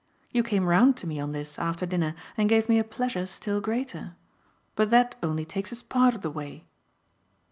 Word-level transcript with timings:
You 0.31 0.41
came 0.41 0.65
round 0.65 0.97
to 0.97 1.05
me 1.05 1.19
on 1.19 1.31
this, 1.31 1.59
after 1.59 1.85
dinner, 1.85 2.15
and 2.35 2.49
gave 2.49 2.67
me 2.67 2.79
a 2.79 2.83
pleasure 2.83 3.27
still 3.27 3.61
greater. 3.61 4.15
But 4.75 4.89
that 4.89 5.13
only 5.21 5.45
takes 5.45 5.71
us 5.71 5.83
part 5.83 6.15
of 6.15 6.23
the 6.23 6.31
way." 6.31 6.65